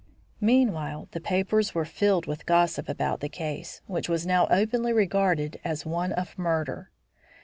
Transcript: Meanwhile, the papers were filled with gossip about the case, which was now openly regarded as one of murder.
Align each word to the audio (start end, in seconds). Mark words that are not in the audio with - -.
Meanwhile, 0.39 1.09
the 1.11 1.21
papers 1.21 1.75
were 1.75 1.85
filled 1.85 2.25
with 2.25 2.47
gossip 2.47 2.89
about 2.89 3.19
the 3.19 3.29
case, 3.29 3.81
which 3.85 4.09
was 4.09 4.25
now 4.25 4.47
openly 4.49 4.91
regarded 4.93 5.59
as 5.63 5.85
one 5.85 6.11
of 6.13 6.39
murder. 6.39 6.89